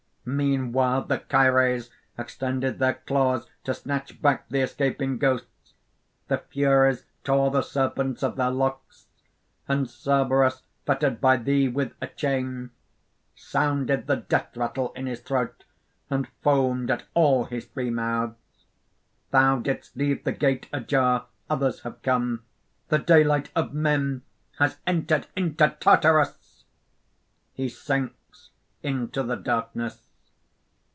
"Meanwhile 0.23 1.05
the 1.05 1.17
Kæres 1.17 1.89
extended 2.15 2.77
their 2.77 2.93
claws 2.93 3.47
to 3.63 3.73
snatch 3.73 4.21
back 4.21 4.47
the 4.49 4.59
escaping 4.61 5.17
ghosts; 5.17 5.73
the 6.27 6.37
Furies 6.37 7.05
tore 7.23 7.49
the 7.49 7.63
serpents 7.63 8.21
of 8.21 8.35
their 8.35 8.51
locks; 8.51 9.07
and 9.67 9.89
Cerberus 9.89 10.61
fettered 10.85 11.19
by 11.21 11.37
thee 11.37 11.67
with 11.67 11.93
a 11.99 12.05
chain, 12.05 12.69
sounded 13.35 14.05
the 14.05 14.15
death 14.17 14.55
rattle 14.55 14.91
in 14.93 15.07
his 15.07 15.21
throat, 15.21 15.63
and 16.07 16.27
foamed 16.43 16.91
at 16.91 17.05
all 17.15 17.45
his 17.45 17.65
three 17.65 17.89
mouths. 17.89 18.35
"Thou 19.31 19.57
didst 19.57 19.97
leave 19.97 20.23
the 20.23 20.31
gate 20.31 20.67
ajar; 20.71 21.25
others 21.49 21.79
have 21.81 21.99
come. 22.03 22.43
The 22.89 22.99
daylight 22.99 23.49
of 23.55 23.73
men 23.73 24.21
has 24.59 24.77
entered 24.85 25.25
into 25.35 25.75
Tartarus!" 25.79 26.63
(_He 27.57 27.71
sinks 27.71 28.51
into 28.83 29.23
the 29.23 29.35
darkness. 29.35 30.07